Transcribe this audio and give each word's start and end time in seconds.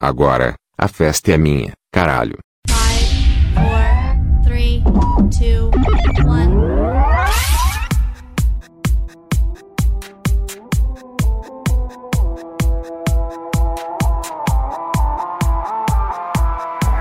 Agora, 0.00 0.54
a 0.78 0.86
festa 0.86 1.32
é 1.32 1.36
minha, 1.36 1.72
caralho. 1.92 2.38
Five, 2.68 3.52
four, 3.52 4.44
three, 4.44 4.80
two. 5.36 5.72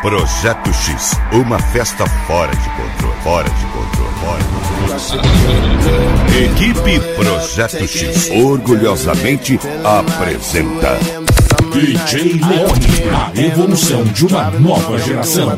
Projeto 0.00 0.72
X, 0.72 1.12
uma 1.32 1.58
festa 1.58 2.06
fora 2.26 2.50
de 2.52 2.70
controle, 2.70 3.20
fora 3.22 3.50
de 3.50 3.66
controle, 3.66 4.14
fora 4.22 4.42
de 4.42 4.48
controle. 5.18 6.44
Equipe 6.44 7.00
Projeto 7.16 7.86
X 7.86 8.30
orgulhosamente 8.30 9.60
apresenta 9.84 10.96
DJ 11.70 12.40
Leone, 12.40 13.10
a 13.14 13.40
evolução 13.40 14.04
de 14.04 14.26
uma 14.26 14.50
nova 14.50 14.98
geração. 14.98 15.56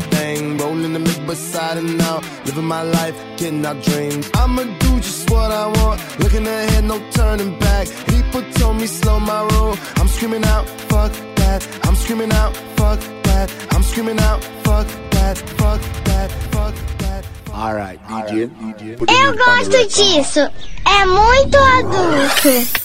Beside 1.30 1.79
and 1.79 1.97
now, 1.97 2.21
living 2.45 2.65
my 2.65 2.83
life, 2.83 3.15
getting 3.37 3.65
our 3.65 3.75
dreams. 3.75 4.29
I'ma 4.35 4.65
do 4.65 5.01
just 5.01 5.30
what 5.30 5.52
I 5.52 5.66
want, 5.69 6.01
looking 6.19 6.45
ahead, 6.45 6.83
no 6.83 6.99
turning 7.12 7.57
back. 7.61 7.87
People 8.09 8.43
told 8.55 8.79
me 8.80 8.88
slow 8.88 9.21
my 9.21 9.47
roll. 9.52 9.77
I'm 9.97 10.09
screaming 10.09 10.45
out, 10.45 10.69
fuck 10.88 11.12
that. 11.37 11.65
I'm 11.85 11.95
screaming 11.95 12.33
out, 12.33 12.57
fuck 12.77 12.99
that. 13.23 13.49
I'm 13.71 13.85
screaming 13.85 14.19
out, 14.19 14.43
fuck 14.65 14.88
that, 15.11 15.38
fuck 15.38 15.80
that, 16.05 16.30
fuck 16.51 16.74
that. 16.99 17.24
Alright, 17.55 18.01
DJ. 18.09 18.49
DJ. 18.49 18.97
Eu 18.99 19.37
gosto 19.37 19.87
disso. 19.87 20.41
É 20.85 21.07
muito 21.07 21.57
adulto. 21.57 22.80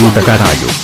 Puta 0.00 0.20
caralho. 0.22 0.83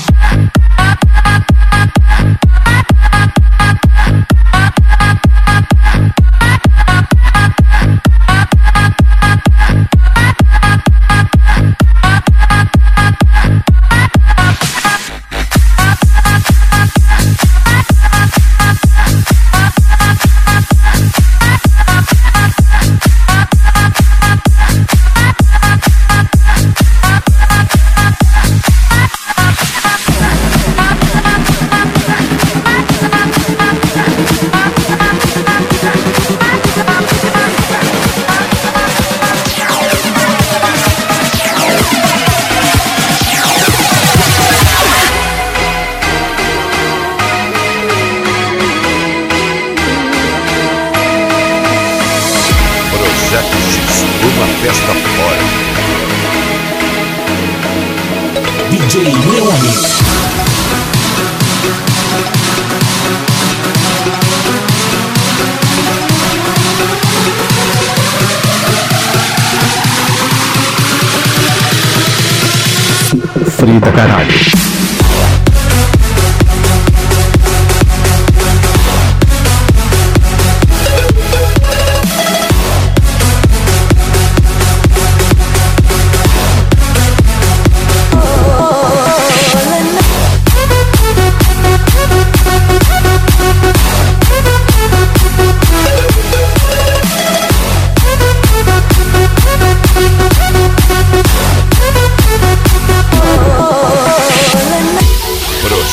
Frita 73.60 73.92
caralho. 73.92 74.89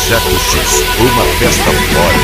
Projeto 0.07 0.39
X, 0.39 0.85
uma 1.01 1.25
festa 1.37 1.69
fora. 1.69 2.15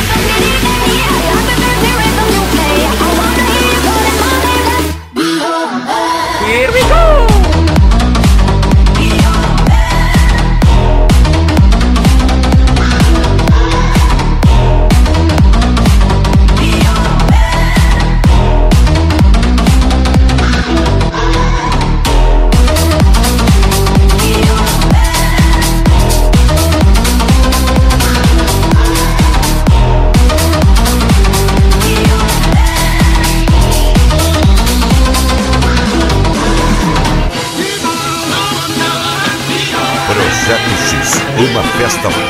Uma 42.01 42.22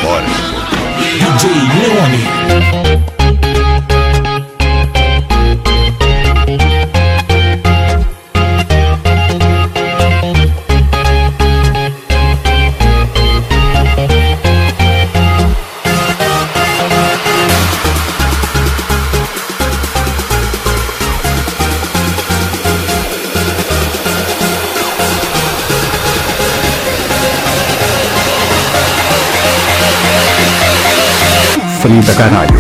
Takaraji. 32.06 32.53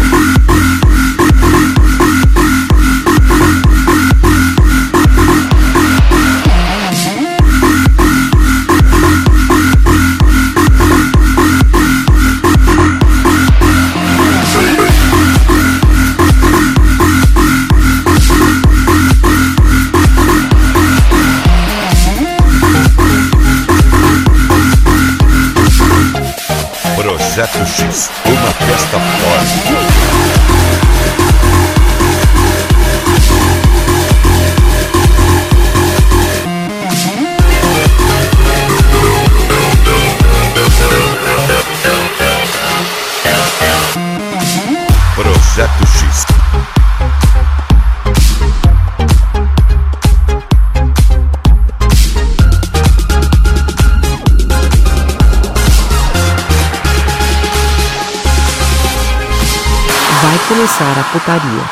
Começar 60.74 61.00
a 61.00 61.04
putaria. 61.04 61.64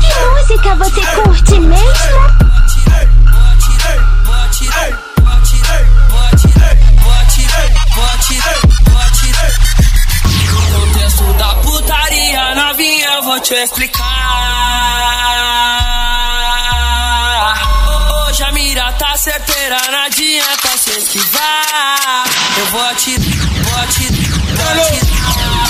Que 0.00 0.14
música 0.24 0.74
você 0.76 1.02
curte 1.22 1.60
mesmo? 1.60 1.90
contexto 10.72 11.32
da 11.34 11.54
putaria 11.56 12.54
novinha 12.54 13.08
eu 13.14 13.22
vou 13.22 13.40
te 13.40 13.54
explicar. 13.54 14.00
Hoje 18.40 18.48
a 18.48 18.52
mira 18.52 18.92
tá 18.94 19.14
certeira, 19.18 19.76
não 19.90 19.98
adianta 19.98 20.78
se 20.78 20.98
esquivar. 20.98 22.24
Eu 22.58 22.66
vou 22.68 22.80
atirar, 22.80 23.20
vou 23.20 23.78
atirar, 23.80 24.30
vou 24.56 24.82
atirar. 24.82 25.69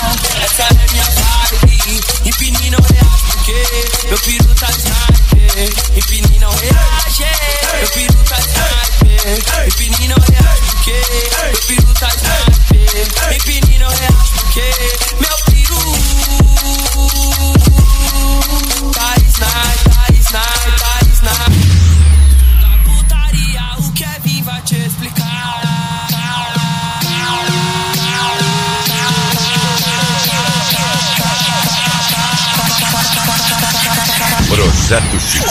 Projeto 34.91 35.21
X. 35.21 35.45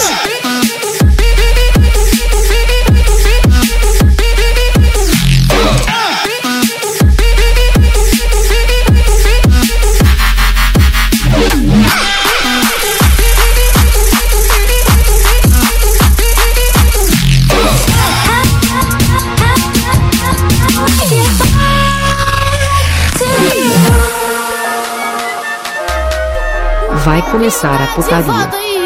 Vai 27.06 27.22
começar 27.32 27.82
a 27.82 27.88
putaria. 27.96 28.79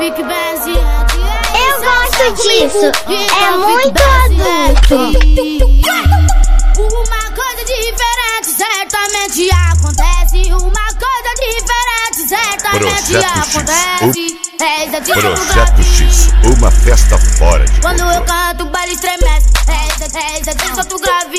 Eu 0.00 1.76
gosto 1.82 2.24
disso. 2.42 2.90
É 3.06 3.50
muito 3.58 4.02
adulto. 4.24 4.96
Uma 6.78 7.24
coisa 7.32 7.62
diferente 7.66 8.48
certamente 8.56 9.50
acontece. 9.50 10.52
Uma 10.54 10.88
coisa 10.94 11.30
diferente 11.38 12.20
certamente 12.28 13.16
acontece. 13.16 14.50
Dica 15.00 15.20
do 15.20 15.32
Projeto 15.34 15.54
Gabi. 15.54 15.84
X, 15.84 16.28
uma 16.44 16.70
festa 16.70 17.18
fora 17.18 17.64
de 17.64 17.80
Quando 17.80 18.00
eu 18.00 18.22
canto, 18.24 18.64
o 18.64 18.70
baile 18.70 18.92
estremece. 18.92 19.48
Eis 19.68 20.14
a, 20.14 20.36
eis 20.36 20.48
a 20.48 20.52
dica, 20.52 20.74
solta 20.74 20.96
o 20.96 20.98
grave. 20.98 21.38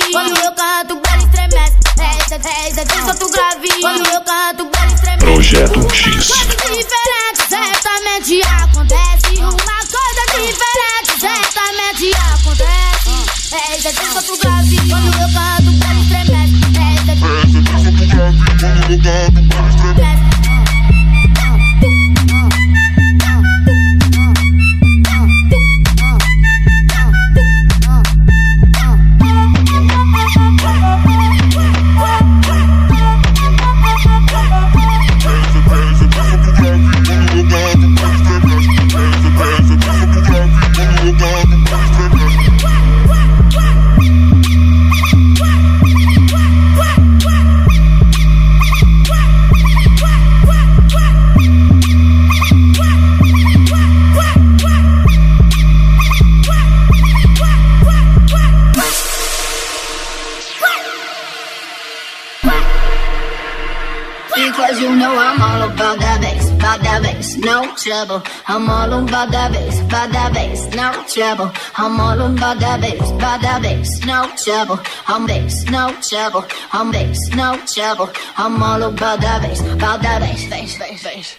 You 64.81 64.95
know 64.95 65.13
I'm 65.15 65.39
all 65.39 65.69
about 65.69 65.99
that 65.99 66.21
bass, 66.21 66.49
about 66.49 66.81
that 66.81 67.03
bass, 67.03 67.37
no 67.37 67.75
trouble. 67.75 68.23
I'm 68.47 68.67
all 68.67 68.91
about 68.91 69.29
that 69.31 69.51
bass, 69.53 69.79
about 69.81 70.11
that 70.11 70.33
bass, 70.33 70.65
no 70.73 70.91
trouble. 71.07 71.51
I'm 71.77 71.99
all 71.99 72.19
about 72.19 72.59
that 72.59 72.81
bass, 72.81 73.11
about 73.11 73.41
that 73.41 73.61
bass, 73.61 74.03
no 74.05 74.27
trouble. 74.35 74.79
I'm 75.07 75.27
bass, 75.27 75.65
no 75.69 75.93
trouble. 76.01 76.45
I'm 76.73 76.91
bass, 76.91 77.29
no 77.35 77.57
trouble. 77.67 78.09
I'm 78.37 78.63
all 78.63 78.81
about 78.81 79.21
that 79.21 79.43
bass, 79.43 79.61
about 79.61 80.01
that 80.01 80.19
bass, 80.21 80.49
bass, 80.49 80.77
bass, 80.79 81.03
bass. 81.03 81.37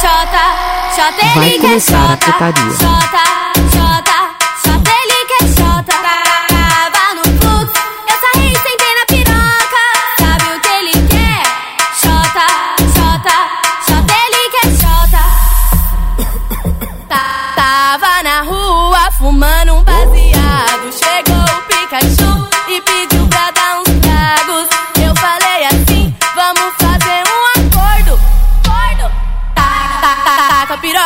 Xota, 0.00 1.34
Vai 1.34 1.48
ele 1.50 1.58
quer 1.58 1.68
começar 1.68 2.08
xota, 2.08 2.32
xota, 2.70 3.39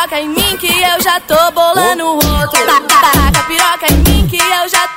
piroca 0.05 0.19
em 0.19 0.29
mim 0.29 0.57
que 0.57 0.67
eu 0.67 1.01
já 1.01 1.19
tô 1.19 1.51
bolando 1.51 2.05
outro. 2.05 2.65
Taca, 2.65 2.87
taca 2.87 3.43
piroca 3.47 3.91
em 3.91 3.97
mim 3.97 4.27
que 4.27 4.37
eu 4.37 4.69
já 4.69 4.87
tô 4.89 4.94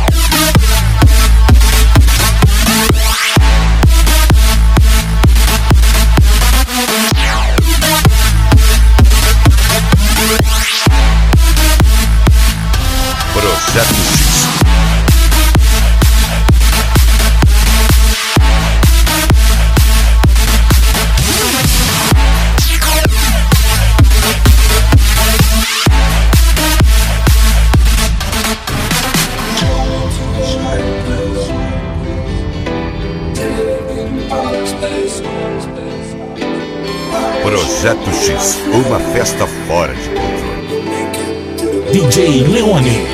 Projeto 13.33 13.79
X. 13.79 14.24
uma 39.25 39.31
festa 39.31 39.47
fora 39.67 39.93
de 39.93 40.09
controle. 40.09 41.91
DJ 41.91 42.43
Leone. 42.43 43.05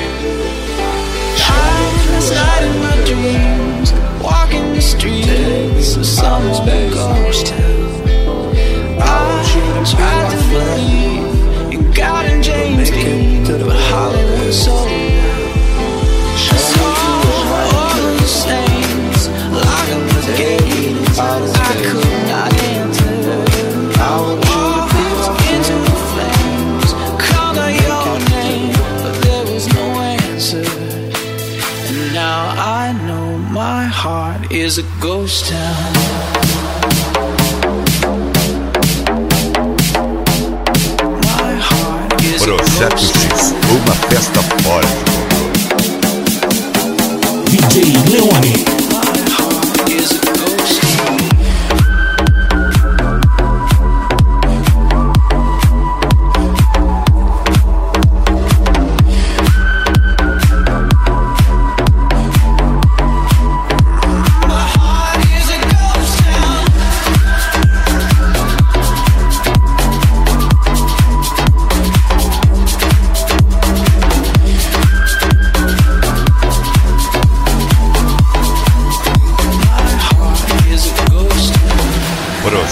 Last 1.38 2.34
night 2.34 2.62
in 2.62 2.78
my 2.80 2.96
dreams, 3.04 3.92
walking 4.22 4.74
the 4.74 4.80
streets 4.80 5.96
of 5.96 6.04
some 6.04 6.42
ghost 6.90 7.46
town. 7.46 8.52
I 9.00 9.84
tried 9.84 10.30
to 10.30 10.36
believe 10.50 11.72
in 11.72 11.90
God 11.92 12.26
and 12.26 12.44
James 12.44 12.90
Dean, 12.90 13.44
but 13.44 13.76
Hollywood 13.90 14.52
sold 14.52 14.88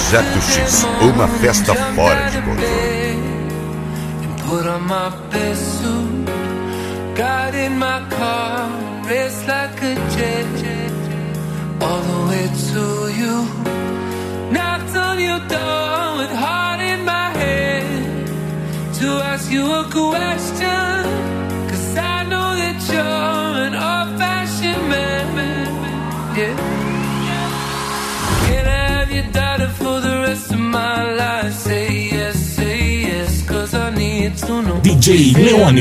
Projeto 0.08 0.38
X, 0.38 0.86
uma 1.02 1.28
festa 1.28 1.74
fora 1.94 2.30
de 2.30 2.40
controle. 2.42 3.20
Put 4.48 4.66
on 4.66 4.82
my 4.82 5.10
best 5.30 5.62
suit, 5.78 6.28
got 7.14 7.54
in 7.54 7.78
my 7.78 8.00
car, 8.10 8.68
raced 9.04 9.46
like 9.46 9.80
a 9.82 9.94
jet, 10.16 10.46
all 11.80 12.00
the 12.00 12.28
way 12.28 12.48
to 12.72 13.08
you. 13.12 13.46
Knocked 14.50 14.96
on 14.96 15.20
your 15.20 15.38
door 15.46 16.18
with 16.18 16.32
heart 16.34 16.80
in 16.80 17.04
my 17.04 17.30
head 17.38 18.26
to 18.98 19.22
ask 19.22 19.50
you 19.52 19.72
a 19.72 19.84
question. 19.84 20.99
DJ 34.82 35.36
Leone. 35.36 35.78